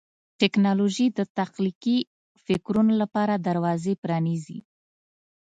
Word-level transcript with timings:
ټیکنالوژي 0.39 1.07
د 1.17 1.19
تخلیقي 1.37 1.97
فکرونو 2.45 2.93
لپاره 3.01 3.33
دروازې 3.47 3.93
پرانیزي. 4.03 4.59